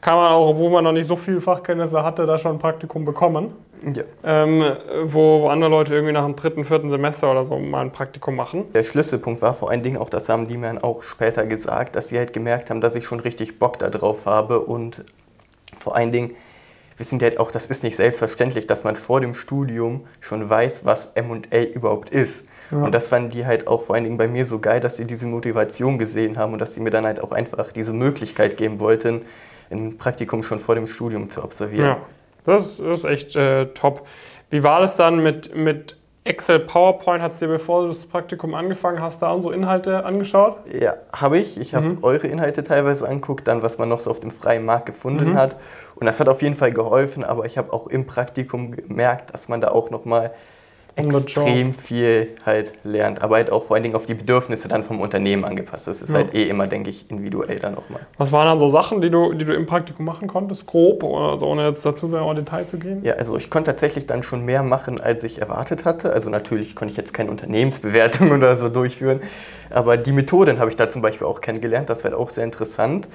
kann 0.00 0.16
man 0.16 0.32
auch, 0.32 0.48
obwohl 0.48 0.70
man 0.70 0.84
noch 0.84 0.92
nicht 0.92 1.06
so 1.06 1.16
viel 1.16 1.40
Fachkenntnisse 1.40 2.02
hatte, 2.02 2.26
da 2.26 2.38
schon 2.38 2.52
ein 2.52 2.58
Praktikum 2.58 3.04
bekommen. 3.04 3.54
Ja. 3.94 4.02
Ähm, 4.24 4.64
wo, 5.04 5.42
wo 5.42 5.48
andere 5.48 5.70
Leute 5.70 5.94
irgendwie 5.94 6.12
nach 6.12 6.24
dem 6.24 6.34
dritten, 6.34 6.64
vierten 6.64 6.90
Semester 6.90 7.30
oder 7.30 7.44
so 7.44 7.58
mal 7.58 7.82
ein 7.82 7.92
Praktikum 7.92 8.34
machen. 8.34 8.64
Der 8.72 8.84
Schlüsselpunkt 8.84 9.42
war 9.42 9.54
vor 9.54 9.70
allen 9.70 9.82
Dingen 9.82 9.98
auch, 9.98 10.08
das 10.08 10.28
haben 10.28 10.46
die 10.46 10.56
mir 10.56 10.82
auch 10.82 11.02
später 11.02 11.44
gesagt, 11.46 11.94
dass 11.94 12.08
sie 12.08 12.18
halt 12.18 12.32
gemerkt 12.32 12.70
haben, 12.70 12.80
dass 12.80 12.94
ich 12.94 13.04
schon 13.04 13.20
richtig 13.20 13.58
Bock 13.58 13.78
darauf 13.78 14.26
habe 14.26 14.60
und 14.60 15.04
vor 15.78 15.94
allen 15.94 16.10
Dingen 16.10 16.30
wissen 16.98 17.18
die 17.18 17.26
halt 17.26 17.38
auch, 17.38 17.50
das 17.50 17.66
ist 17.66 17.82
nicht 17.82 17.96
selbstverständlich, 17.96 18.66
dass 18.66 18.84
man 18.84 18.96
vor 18.96 19.20
dem 19.20 19.34
Studium 19.34 20.06
schon 20.20 20.48
weiß, 20.48 20.84
was 20.84 21.12
M&A 21.14 21.62
überhaupt 21.62 22.10
ist. 22.10 22.44
Ja. 22.70 22.78
Und 22.78 22.94
das 22.94 23.08
fanden 23.08 23.30
die 23.30 23.46
halt 23.46 23.68
auch 23.68 23.82
vor 23.82 23.94
allen 23.94 24.04
Dingen 24.04 24.16
bei 24.16 24.28
mir 24.28 24.44
so 24.44 24.58
geil, 24.58 24.80
dass 24.80 24.96
sie 24.96 25.04
diese 25.04 25.26
Motivation 25.26 25.98
gesehen 25.98 26.38
haben 26.38 26.52
und 26.52 26.58
dass 26.58 26.74
sie 26.74 26.80
mir 26.80 26.90
dann 26.90 27.04
halt 27.04 27.22
auch 27.22 27.32
einfach 27.32 27.70
diese 27.72 27.92
Möglichkeit 27.92 28.56
geben 28.56 28.80
wollten, 28.80 29.22
ein 29.70 29.98
Praktikum 29.98 30.42
schon 30.42 30.58
vor 30.58 30.74
dem 30.74 30.86
Studium 30.86 31.30
zu 31.30 31.42
absolvieren. 31.42 31.86
Ja, 31.86 31.96
das 32.44 32.78
ist 32.80 33.04
echt 33.04 33.36
äh, 33.36 33.66
top. 33.66 34.06
Wie 34.50 34.62
war 34.62 34.80
das 34.80 34.96
dann 34.96 35.22
mit, 35.22 35.54
mit 35.56 35.96
Excel, 36.24 36.60
PowerPoint? 36.60 37.22
Hat 37.22 37.40
dir, 37.40 37.48
bevor 37.48 37.82
du 37.82 37.88
das 37.88 38.06
Praktikum 38.06 38.54
angefangen 38.54 39.00
hast, 39.00 39.22
da 39.22 39.32
unsere 39.32 39.54
Inhalte 39.54 40.04
angeschaut? 40.04 40.56
Ja, 40.72 40.94
habe 41.12 41.38
ich. 41.38 41.58
Ich 41.58 41.74
habe 41.74 41.86
Mhm. 41.86 41.98
eure 42.02 42.26
Inhalte 42.26 42.62
teilweise 42.64 43.08
angeguckt, 43.08 43.46
dann 43.46 43.62
was 43.62 43.78
man 43.78 43.88
noch 43.88 44.00
so 44.00 44.10
auf 44.10 44.20
dem 44.20 44.30
freien 44.30 44.64
Markt 44.64 44.86
gefunden 44.86 45.30
Mhm. 45.30 45.36
hat. 45.36 45.56
Und 45.94 46.06
das 46.06 46.18
hat 46.20 46.28
auf 46.28 46.42
jeden 46.42 46.54
Fall 46.56 46.72
geholfen, 46.72 47.22
aber 47.24 47.44
ich 47.44 47.58
habe 47.58 47.72
auch 47.72 47.86
im 47.86 48.06
Praktikum 48.06 48.72
gemerkt, 48.72 49.32
dass 49.34 49.48
man 49.48 49.60
da 49.60 49.68
auch 49.68 49.90
nochmal 49.90 50.32
extrem 50.96 51.72
viel 51.74 52.34
halt 52.44 52.72
lernt. 52.84 53.22
Aber 53.22 53.36
halt 53.36 53.52
auch 53.52 53.64
vor 53.64 53.76
allen 53.76 53.82
Dingen 53.82 53.94
auf 53.94 54.06
die 54.06 54.14
Bedürfnisse 54.14 54.66
dann 54.68 54.82
vom 54.82 55.00
Unternehmen 55.00 55.44
angepasst. 55.44 55.86
Das 55.86 56.02
ist 56.02 56.08
Ja. 56.08 56.16
halt 56.16 56.34
eh 56.34 56.48
immer, 56.48 56.66
denke 56.66 56.90
ich, 56.90 57.10
individuell 57.10 57.58
dann 57.58 57.74
nochmal. 57.74 58.00
Was 58.16 58.32
waren 58.32 58.46
dann 58.46 58.58
so 58.58 58.68
Sachen, 58.68 59.02
die 59.02 59.10
du, 59.10 59.32
die 59.34 59.44
du 59.44 59.54
im 59.54 59.66
Praktikum 59.66 60.06
machen 60.06 60.26
konntest, 60.26 60.66
grob, 60.66 61.04
also 61.04 61.46
ohne 61.46 61.68
jetzt 61.68 61.84
dazu 61.84 62.08
sehr 62.08 62.22
in 62.22 62.36
Detail 62.36 62.66
zu 62.66 62.78
gehen? 62.78 63.04
Ja, 63.04 63.14
also 63.14 63.36
ich 63.36 63.50
konnte 63.50 63.70
tatsächlich 63.70 64.06
dann 64.06 64.22
schon 64.22 64.44
mehr 64.44 64.62
machen, 64.62 65.00
als 65.00 65.22
ich 65.22 65.40
erwartet 65.40 65.84
hatte. 65.84 66.12
Also 66.12 66.30
natürlich 66.30 66.74
konnte 66.74 66.92
ich 66.92 66.96
jetzt 66.96 67.12
keine 67.12 67.30
Unternehmensbewertung 67.30 68.30
oder 68.32 68.56
so 68.56 68.68
durchführen, 68.68 69.20
aber 69.70 69.96
die 69.96 70.12
Methoden 70.12 70.58
habe 70.58 70.70
ich 70.70 70.76
da 70.76 70.88
zum 70.88 71.02
Beispiel 71.02 71.26
auch 71.26 71.40
kennengelernt. 71.40 71.90
Das 71.90 72.04
war 72.04 72.10
halt 72.12 72.20
auch 72.20 72.30
sehr 72.30 72.44
interessant. 72.44 73.08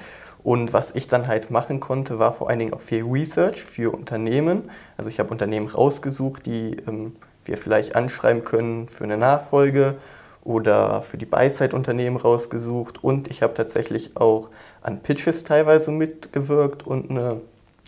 Und 0.44 0.72
was 0.72 0.94
ich 0.94 1.06
dann 1.06 1.28
halt 1.28 1.50
machen 1.52 1.78
konnte, 1.78 2.18
war 2.18 2.32
vor 2.32 2.48
allen 2.50 2.58
Dingen 2.58 2.74
auch 2.74 2.80
viel 2.80 3.04
Research 3.04 3.62
für 3.62 3.94
Unternehmen. 3.94 4.70
Also 4.96 5.08
ich 5.08 5.20
habe 5.20 5.30
Unternehmen 5.30 5.68
rausgesucht, 5.68 6.46
die 6.46 6.76
ähm, 6.88 7.12
wir 7.44 7.56
vielleicht 7.56 7.96
anschreiben 7.96 8.44
können 8.44 8.88
für 8.88 9.04
eine 9.04 9.16
Nachfolge 9.16 9.96
oder 10.44 11.02
für 11.02 11.18
die 11.18 11.26
Buy-Side-Unternehmen 11.26 12.16
rausgesucht. 12.16 13.02
Und 13.02 13.28
ich 13.28 13.42
habe 13.42 13.54
tatsächlich 13.54 14.16
auch 14.16 14.48
an 14.82 15.00
Pitches 15.00 15.44
teilweise 15.44 15.90
mitgewirkt 15.90 16.86
und 16.86 17.10
eine 17.10 17.40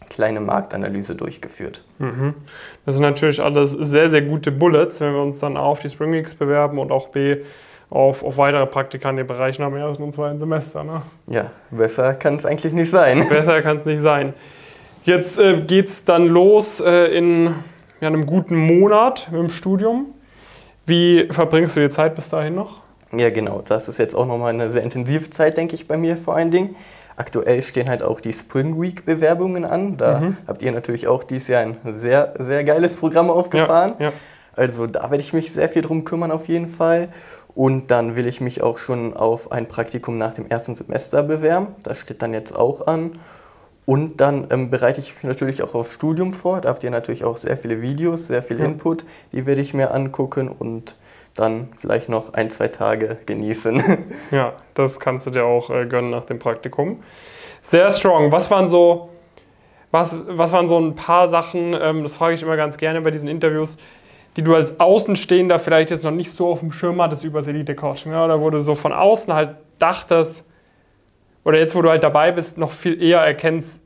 kleine 0.09 0.41
Marktanalyse 0.41 1.15
durchgeführt. 1.15 1.83
Mhm. 1.99 2.35
Das 2.87 2.95
sind 2.95 3.03
natürlich 3.03 3.43
alles 3.43 3.73
sehr, 3.73 4.11
sehr 4.11 4.23
gute 4.23 4.53
Bullets, 4.53 5.01
wenn 5.01 5.13
wir 5.13 5.23
uns 5.23 5.39
dann 5.41 5.57
A 5.57 5.61
auf 5.61 5.81
die 5.81 5.91
Spring 5.91 6.13
Weeks 6.13 6.35
bewerben 6.35 6.79
und 6.79 6.93
auch 6.93 7.09
B 7.09 7.39
auf, 7.91 8.23
auf 8.23 8.39
weitere 8.39 8.67
Praktika 8.67 9.11
in 9.11 9.17
den 9.17 9.27
Bereichen 9.27 9.63
am 9.63 9.77
ersten 9.77 10.03
und 10.03 10.13
zweiten 10.13 10.39
Semester. 10.39 10.85
Ne? 10.85 11.03
Ja, 11.27 11.51
besser 11.71 12.15
kann 12.15 12.37
es 12.37 12.47
eigentlich 12.47 12.73
nicht 12.73 12.91
sein. 12.91 13.29
Besser 13.29 13.63
kann 13.63 13.79
es 13.79 13.85
nicht 13.85 14.03
sein. 14.03 14.35
Jetzt 15.05 15.39
äh, 15.39 15.61
geht 15.61 15.89
es 15.89 16.05
dann 16.05 16.27
los 16.29 16.81
äh, 16.81 17.17
in 17.17 17.55
ja, 18.05 18.09
einem 18.09 18.27
guten 18.27 18.55
Monat 18.57 19.29
dem 19.33 19.49
Studium. 19.49 20.07
Wie 20.85 21.27
verbringst 21.31 21.75
du 21.77 21.81
die 21.81 21.89
Zeit 21.89 22.15
bis 22.15 22.29
dahin 22.29 22.55
noch? 22.55 22.83
Ja, 23.17 23.31
genau. 23.31 23.63
Das 23.67 23.89
ist 23.89 23.97
jetzt 23.99 24.15
auch 24.15 24.27
nochmal 24.27 24.51
eine 24.51 24.71
sehr 24.71 24.83
intensive 24.83 25.31
Zeit, 25.31 25.57
denke 25.57 25.75
ich, 25.75 25.89
bei 25.89 25.97
mir 25.97 26.19
vor 26.19 26.37
allen 26.37 26.51
Dingen. 26.51 26.77
Aktuell 27.17 27.63
stehen 27.63 27.89
halt 27.89 28.03
auch 28.03 28.21
die 28.21 28.35
Spring 28.35 28.79
Week 28.81 29.07
Bewerbungen 29.07 29.65
an. 29.65 29.97
Da 29.97 30.21
Mhm. 30.21 30.37
habt 30.47 30.61
ihr 30.61 30.73
natürlich 30.73 31.09
auch 31.09 31.25
dieses 31.25 31.49
Jahr 31.49 31.63
ein 31.63 31.77
sehr, 31.95 32.35
sehr 32.39 32.63
geiles 32.65 32.97
Programm 32.97 33.31
aufgefahren. 33.31 33.95
Ja, 33.99 34.07
ja. 34.07 34.13
Also 34.55 34.87
da 34.87 35.11
werde 35.11 35.23
ich 35.23 35.33
mich 35.33 35.51
sehr 35.51 35.71
viel 35.71 35.81
drum 35.81 36.05
kümmern 36.05 36.31
auf 36.31 36.47
jeden 36.49 36.67
Fall. 36.67 37.09
Und 37.55 37.91
dann 37.91 38.17
will 38.17 38.27
ich 38.27 38.43
mich 38.43 38.63
auch 38.63 38.77
schon 38.77 39.15
auf 39.17 39.51
ein 39.51 39.67
Praktikum 39.67 40.17
nach 40.19 40.35
dem 40.35 40.47
ersten 40.51 40.75
Semester 40.75 41.23
bewerben. 41.23 41.69
Das 41.85 41.99
steht 41.99 42.21
dann 42.21 42.35
jetzt 42.35 42.55
auch 42.55 42.87
an. 42.87 43.13
Und 43.87 44.21
dann 44.21 44.47
ähm, 44.51 44.71
bereite 44.71 45.01
ich 45.01 45.15
mich 45.15 45.25
natürlich 45.25 45.63
auch 45.63 45.75
aufs 45.75 45.93
Studium 45.95 46.33
vor. 46.33 46.61
Da 46.61 46.71
habt 46.71 46.83
ihr 46.85 46.91
natürlich 46.91 47.25
auch 47.25 47.37
sehr 47.37 47.57
viele 47.57 47.83
Videos, 47.83 48.27
sehr 48.27 48.43
viel 48.43 48.59
Ja. 48.59 48.65
Input. 48.65 49.05
Die 49.33 49.45
werde 49.45 49.61
ich 49.61 49.75
mir 49.75 49.93
angucken 49.93 50.49
und 50.49 50.97
dann 51.35 51.69
vielleicht 51.77 52.09
noch 52.09 52.33
ein, 52.33 52.51
zwei 52.51 52.69
Tage 52.69 53.19
genießen. 53.27 53.83
Ja, 54.31 54.55
das 54.75 54.99
kannst 54.99 55.27
du 55.27 55.31
dir 55.31 55.45
auch 55.45 55.69
äh, 55.71 55.85
gönnen 55.87 56.11
nach 56.11 56.25
dem 56.25 56.39
Praktikum. 56.39 57.03
Sehr 57.61 57.91
strong. 57.91 58.33
Was 58.33 58.51
waren 58.51 58.69
so, 58.69 59.11
was, 59.91 60.15
was 60.29 60.53
waren 60.53 60.69
so 60.69 60.79
ein 60.79 60.95
paar 60.95 61.29
Sachen, 61.29 61.75
ähm, 61.79 62.03
das 62.03 62.15
frage 62.15 62.35
ich 62.35 62.43
immer 62.43 62.57
ganz 62.57 62.77
gerne 62.79 63.01
bei 63.03 63.11
diesen 63.11 63.29
Interviews, 63.29 63.77
die 64.37 64.43
du 64.43 64.55
als 64.55 64.81
Außenstehender 64.81 65.59
vielleicht 65.59 65.91
jetzt 65.91 66.05
noch 66.05 66.11
nicht 66.11 66.33
so 66.33 66.49
auf 66.49 66.61
dem 66.61 66.73
Schirm 66.73 67.01
hattest 67.03 67.25
über 67.25 67.39
das 67.41 67.47
Elite-Coaching? 67.49 68.13
Ja? 68.13 68.25
Oder 68.25 68.41
wo 68.41 68.51
du 68.51 68.61
so 68.61 68.75
von 68.75 68.93
außen 68.93 69.33
halt 69.35 69.57
dachtest, 69.79 70.45
oder 71.45 71.59
jetzt, 71.59 71.75
wo 71.75 71.83
du 71.83 71.91
halt 71.91 72.03
dabei 72.03 72.33
bist, 72.33 72.59
noch 72.59 72.71
viel 72.71 73.01
eher 73.03 73.21
erkennst, 73.21 73.85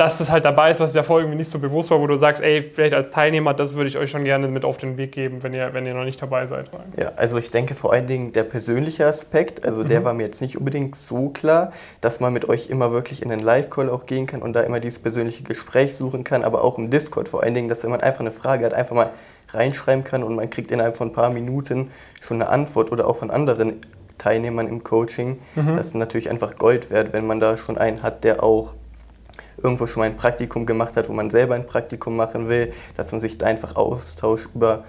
dass 0.00 0.16
das 0.16 0.30
halt 0.30 0.46
dabei 0.46 0.70
ist, 0.70 0.80
was 0.80 0.94
dir 0.94 1.02
vorher 1.02 1.26
irgendwie 1.26 1.36
nicht 1.36 1.50
so 1.50 1.58
bewusst 1.58 1.90
war, 1.90 2.00
wo 2.00 2.06
du 2.06 2.16
sagst, 2.16 2.42
ey, 2.42 2.62
vielleicht 2.62 2.94
als 2.94 3.10
Teilnehmer, 3.10 3.52
das 3.52 3.74
würde 3.74 3.88
ich 3.88 3.98
euch 3.98 4.10
schon 4.10 4.24
gerne 4.24 4.48
mit 4.48 4.64
auf 4.64 4.78
den 4.78 4.96
Weg 4.96 5.12
geben, 5.12 5.42
wenn 5.42 5.52
ihr, 5.52 5.74
wenn 5.74 5.84
ihr 5.84 5.92
noch 5.92 6.06
nicht 6.06 6.22
dabei 6.22 6.46
seid. 6.46 6.70
Ja, 6.98 7.12
also 7.16 7.36
ich 7.36 7.50
denke 7.50 7.74
vor 7.74 7.92
allen 7.92 8.06
Dingen 8.06 8.32
der 8.32 8.44
persönliche 8.44 9.06
Aspekt, 9.06 9.62
also 9.62 9.82
mhm. 9.82 9.88
der 9.88 10.04
war 10.04 10.14
mir 10.14 10.22
jetzt 10.22 10.40
nicht 10.40 10.56
unbedingt 10.56 10.96
so 10.96 11.28
klar, 11.28 11.74
dass 12.00 12.18
man 12.18 12.32
mit 12.32 12.48
euch 12.48 12.70
immer 12.70 12.92
wirklich 12.92 13.20
in 13.20 13.28
den 13.28 13.40
Live-Call 13.40 13.90
auch 13.90 14.06
gehen 14.06 14.26
kann 14.26 14.40
und 14.40 14.54
da 14.54 14.62
immer 14.62 14.80
dieses 14.80 15.00
persönliche 15.00 15.42
Gespräch 15.42 15.94
suchen 15.94 16.24
kann, 16.24 16.44
aber 16.44 16.64
auch 16.64 16.78
im 16.78 16.88
Discord 16.88 17.28
vor 17.28 17.42
allen 17.42 17.52
Dingen, 17.52 17.68
dass 17.68 17.82
wenn 17.82 17.90
man 17.90 18.00
einfach 18.00 18.20
eine 18.20 18.32
Frage 18.32 18.64
hat, 18.64 18.72
einfach 18.72 18.96
mal 18.96 19.10
reinschreiben 19.52 20.02
kann 20.02 20.22
und 20.22 20.34
man 20.34 20.48
kriegt 20.48 20.70
innerhalb 20.70 20.96
von 20.96 21.08
ein 21.08 21.12
paar 21.12 21.28
Minuten 21.28 21.90
schon 22.22 22.40
eine 22.40 22.50
Antwort 22.50 22.90
oder 22.90 23.06
auch 23.06 23.16
von 23.16 23.30
anderen 23.30 23.80
Teilnehmern 24.20 24.68
im 24.68 24.84
Coaching. 24.84 25.40
Mhm. 25.56 25.76
Das 25.76 25.88
ist 25.88 25.94
natürlich 25.94 26.30
einfach 26.30 26.56
Gold 26.56 26.90
wert, 26.90 27.12
wenn 27.12 27.26
man 27.26 27.40
da 27.40 27.56
schon 27.56 27.78
einen 27.78 28.02
hat, 28.02 28.22
der 28.22 28.42
auch 28.42 28.74
irgendwo 29.62 29.86
schon 29.86 30.00
mal 30.00 30.06
ein 30.06 30.16
Praktikum 30.16 30.66
gemacht 30.66 30.96
hat, 30.96 31.08
wo 31.08 31.12
man 31.12 31.30
selber 31.30 31.54
ein 31.54 31.66
Praktikum 31.66 32.16
machen 32.16 32.48
will, 32.48 32.72
dass 32.96 33.12
man 33.12 33.20
sich 33.20 33.38
da 33.38 33.46
einfach 33.46 33.76
austauscht 33.76 34.48
über 34.54 34.84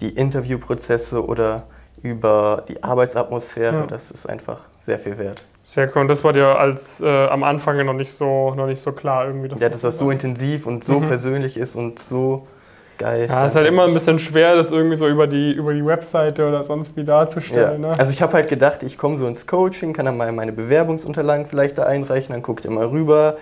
die 0.00 0.10
Interviewprozesse 0.10 1.24
oder 1.24 1.64
über 2.02 2.64
die 2.68 2.82
Arbeitsatmosphäre. 2.82 3.76
Ja. 3.76 3.86
Das 3.86 4.10
ist 4.10 4.28
einfach 4.28 4.60
sehr 4.84 4.98
viel 4.98 5.18
wert. 5.18 5.44
Sehr 5.62 5.90
cool. 5.94 6.02
Und 6.02 6.08
das 6.08 6.22
war 6.22 6.32
dir 6.32 6.58
als 6.58 7.00
äh, 7.00 7.26
am 7.26 7.42
Anfang 7.42 7.84
noch 7.84 7.94
nicht 7.94 8.12
so, 8.12 8.54
noch 8.54 8.66
nicht 8.66 8.80
so 8.80 8.92
klar 8.92 9.26
irgendwie. 9.26 9.48
Dass 9.48 9.60
ja, 9.60 9.68
dass 9.68 9.80
das 9.80 9.98
so 9.98 10.10
intensiv 10.10 10.66
und 10.66 10.84
so 10.84 11.00
mhm. 11.00 11.08
persönlich 11.08 11.56
ist 11.56 11.74
und 11.74 11.98
so 11.98 12.46
geil. 12.98 13.26
Ja, 13.28 13.42
es 13.42 13.50
ist 13.50 13.56
halt 13.56 13.66
immer 13.66 13.84
ein 13.84 13.94
bisschen 13.94 14.18
schwer, 14.18 14.56
das 14.56 14.70
irgendwie 14.70 14.96
so 14.96 15.08
über 15.08 15.26
die, 15.26 15.52
über 15.52 15.72
die 15.74 15.84
Webseite 15.84 16.46
oder 16.46 16.64
sonst 16.64 16.96
wie 16.96 17.04
darzustellen. 17.04 17.82
Ja. 17.82 17.90
Ne? 17.90 17.98
Also 17.98 18.12
ich 18.12 18.22
habe 18.22 18.32
halt 18.34 18.48
gedacht, 18.48 18.82
ich 18.82 18.98
komme 18.98 19.16
so 19.16 19.26
ins 19.26 19.46
Coaching, 19.46 19.92
kann 19.92 20.06
dann 20.06 20.16
mal 20.16 20.30
meine 20.32 20.52
Bewerbungsunterlagen 20.52 21.46
vielleicht 21.46 21.78
da 21.78 21.84
einreichen, 21.84 22.32
dann 22.32 22.42
guckt 22.42 22.64
ihr 22.64 22.70
mal 22.70 22.86
rüber 22.86 23.36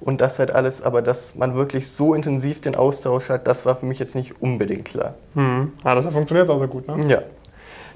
und 0.00 0.20
das 0.20 0.38
halt 0.38 0.52
alles, 0.52 0.82
aber 0.82 1.02
dass 1.02 1.34
man 1.34 1.54
wirklich 1.54 1.90
so 1.90 2.14
intensiv 2.14 2.60
den 2.60 2.76
Austausch 2.76 3.28
hat, 3.28 3.46
das 3.46 3.66
war 3.66 3.74
für 3.74 3.86
mich 3.86 3.98
jetzt 3.98 4.14
nicht 4.14 4.40
unbedingt 4.40 4.84
klar. 4.84 5.14
Hm. 5.34 5.72
Ah, 5.82 5.94
das 5.94 6.06
funktioniert 6.06 6.48
also 6.48 6.66
gut, 6.66 6.86
ne? 6.86 7.04
Ja. 7.08 7.22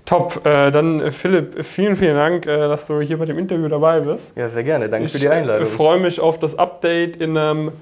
Top. 0.04 0.45
Äh, 0.45 0.73
dann 0.73 1.00
äh, 1.00 1.11
Philipp, 1.12 1.64
vielen, 1.64 1.95
vielen 1.97 2.16
Dank, 2.16 2.47
äh, 2.47 2.69
dass 2.69 2.87
du 2.87 3.00
hier 3.00 3.19
bei 3.19 3.25
dem 3.25 3.38
Interview 3.38 3.69
dabei 3.69 4.00
bist. 4.00 4.37
Ja, 4.37 4.49
sehr 4.49 4.64
gerne. 4.64 4.88
Danke 4.88 5.07
ich 5.07 5.12
für 5.12 5.19
die 5.19 5.28
Einladung. 5.28 5.66
Ich 5.66 5.73
freue 5.73 6.00
mich 6.00 6.19
auf 6.21 6.38
das 6.40 6.59
Update 6.59 7.16
in 7.16 7.37
einem 7.37 7.73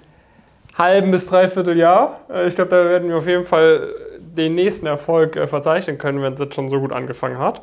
halben 0.76 1.10
bis 1.10 1.26
dreiviertel 1.26 1.76
Jahr. 1.76 2.20
Äh, 2.32 2.48
ich 2.48 2.54
glaube, 2.54 2.70
da 2.70 2.84
werden 2.84 3.08
wir 3.08 3.16
auf 3.16 3.26
jeden 3.26 3.44
Fall 3.44 3.88
den 4.18 4.54
nächsten 4.54 4.86
Erfolg 4.86 5.36
äh, 5.36 5.46
verzeichnen 5.46 5.98
können, 5.98 6.22
wenn 6.22 6.34
es 6.34 6.40
jetzt 6.40 6.54
schon 6.54 6.68
so 6.68 6.80
gut 6.80 6.92
angefangen 6.92 7.38
hat. 7.38 7.62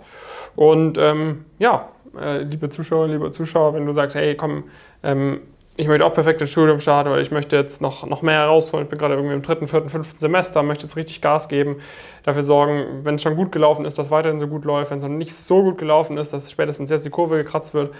Und 0.55 0.97
ähm, 0.97 1.45
ja, 1.59 1.89
äh, 2.19 2.39
liebe 2.39 2.69
Zuschauer, 2.69 3.07
liebe 3.07 3.29
Zuschauer, 3.31 3.73
wenn 3.73 3.85
du 3.85 3.93
sagst, 3.93 4.15
hey, 4.15 4.35
komm, 4.35 4.65
ähm, 5.03 5.41
ich 5.79 5.87
möchte 5.87 6.03
auch 6.03 6.13
perfekt 6.13 6.41
ins 6.41 6.49
Studium 6.49 6.79
starten, 6.79 7.11
weil 7.11 7.21
ich 7.21 7.29
möchte 7.29 7.55
jetzt 7.55 7.81
noch, 7.81 8.05
noch 8.07 8.23
mehr 8.23 8.39
herausholen. 8.39 8.85
Ich 8.85 8.89
bin 8.89 8.97
gerade 8.97 9.13
irgendwie 9.13 9.35
im 9.35 9.43
dritten, 9.43 9.67
vierten, 9.67 9.89
fünften 9.89 10.17
Semester, 10.17 10.63
möchte 10.63 10.85
jetzt 10.85 10.95
richtig 10.95 11.21
Gas 11.21 11.49
geben, 11.49 11.77
dafür 12.23 12.41
sorgen, 12.41 13.01
wenn 13.03 13.15
es 13.15 13.21
schon 13.21 13.35
gut 13.35 13.51
gelaufen 13.51 13.85
ist, 13.85 13.99
dass 13.99 14.09
weiterhin 14.09 14.39
so 14.39 14.47
gut 14.47 14.65
läuft. 14.65 14.89
Wenn 14.89 14.97
es 14.97 15.03
noch 15.03 15.11
nicht 15.11 15.35
so 15.35 15.61
gut 15.61 15.77
gelaufen 15.77 16.17
ist, 16.17 16.33
dass 16.33 16.49
spätestens 16.49 16.89
jetzt 16.89 17.05
die 17.05 17.11
Kurve 17.11 17.37
gekratzt 17.37 17.75
wird, 17.75 17.93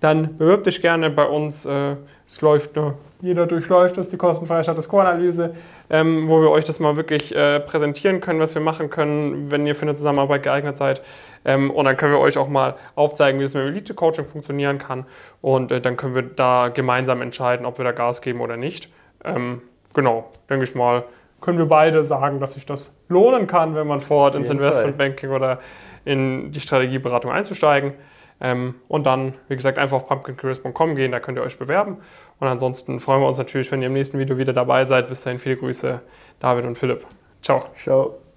dann 0.00 0.36
bewirb 0.36 0.64
dich 0.64 0.80
gerne 0.80 1.10
bei 1.10 1.24
uns. 1.24 1.66
Äh, 1.66 1.96
es 2.26 2.40
läuft 2.40 2.76
nur, 2.76 2.94
jeder 3.20 3.46
durchläuft 3.46 3.98
es, 3.98 4.10
die 4.10 4.16
kostenfreie 4.16 4.62
Status 4.62 4.88
Quo-Analyse, 4.88 5.54
ähm, 5.90 6.28
wo 6.28 6.40
wir 6.40 6.50
euch 6.50 6.64
das 6.64 6.78
mal 6.78 6.96
wirklich 6.96 7.34
äh, 7.34 7.58
präsentieren 7.60 8.20
können, 8.20 8.38
was 8.38 8.54
wir 8.54 8.62
machen 8.62 8.90
können, 8.90 9.50
wenn 9.50 9.66
ihr 9.66 9.74
für 9.74 9.82
eine 9.82 9.94
Zusammenarbeit 9.94 10.42
geeignet 10.42 10.76
seid. 10.76 11.02
Ähm, 11.44 11.70
und 11.70 11.86
dann 11.86 11.96
können 11.96 12.12
wir 12.12 12.20
euch 12.20 12.38
auch 12.38 12.48
mal 12.48 12.76
aufzeigen, 12.94 13.40
wie 13.40 13.44
das 13.44 13.54
mit 13.54 13.64
Elite-Coaching 13.64 14.26
funktionieren 14.26 14.78
kann. 14.78 15.06
Und 15.40 15.72
äh, 15.72 15.80
dann 15.80 15.96
können 15.96 16.14
wir 16.14 16.22
da 16.22 16.68
gemeinsam 16.68 17.22
entscheiden, 17.22 17.66
ob 17.66 17.78
wir 17.78 17.84
da 17.84 17.92
Gas 17.92 18.20
geben 18.20 18.40
oder 18.40 18.56
nicht. 18.56 18.88
Ähm, 19.24 19.62
genau, 19.94 20.30
denke 20.48 20.64
ich 20.64 20.74
mal, 20.74 21.04
können 21.40 21.58
wir 21.58 21.66
beide 21.66 22.04
sagen, 22.04 22.40
dass 22.40 22.52
sich 22.52 22.66
das 22.66 22.92
lohnen 23.08 23.46
kann, 23.46 23.74
wenn 23.74 23.86
man 23.86 24.00
vorhat, 24.00 24.34
ins 24.34 24.50
Investmentbanking 24.50 25.30
oder 25.30 25.60
in 26.04 26.52
die 26.52 26.60
Strategieberatung 26.60 27.30
einzusteigen. 27.30 27.94
Ähm, 28.40 28.76
und 28.86 29.04
dann, 29.04 29.34
wie 29.48 29.56
gesagt, 29.56 29.78
einfach 29.78 29.96
auf 29.96 30.06
pumpkincareers.com 30.06 30.94
gehen, 30.94 31.12
da 31.12 31.20
könnt 31.20 31.38
ihr 31.38 31.42
euch 31.42 31.58
bewerben. 31.58 31.98
Und 32.38 32.48
ansonsten 32.48 33.00
freuen 33.00 33.20
wir 33.20 33.28
uns 33.28 33.38
natürlich, 33.38 33.70
wenn 33.72 33.80
ihr 33.80 33.88
im 33.88 33.94
nächsten 33.94 34.18
Video 34.18 34.38
wieder 34.38 34.52
dabei 34.52 34.84
seid. 34.86 35.08
Bis 35.08 35.22
dahin 35.22 35.38
viele 35.38 35.56
Grüße, 35.56 36.00
David 36.38 36.64
und 36.64 36.76
Philipp. 36.76 37.04
Ciao. 37.42 37.58
Ciao. 37.74 38.27